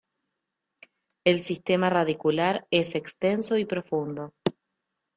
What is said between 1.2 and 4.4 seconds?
El sistema radicular es extenso y profundo.